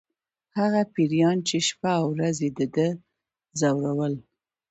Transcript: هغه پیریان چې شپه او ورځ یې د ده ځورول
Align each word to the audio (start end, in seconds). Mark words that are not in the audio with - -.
هغه 0.57 0.81
پیریان 0.93 1.37
چې 1.47 1.57
شپه 1.67 1.91
او 1.99 2.05
ورځ 2.13 2.37
یې 2.45 2.51
د 2.57 2.59
ده 2.75 2.87
ځورول 3.59 4.13